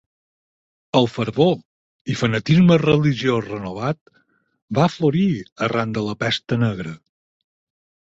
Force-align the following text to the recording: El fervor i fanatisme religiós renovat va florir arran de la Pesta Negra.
El 0.99 1.07
fervor 1.15 2.13
i 2.13 2.15
fanatisme 2.21 2.77
religiós 2.81 3.45
renovat 3.49 3.99
va 4.79 4.87
florir 4.95 5.27
arran 5.69 5.93
de 5.99 6.05
la 6.07 6.17
Pesta 6.25 6.59
Negra. 6.63 6.95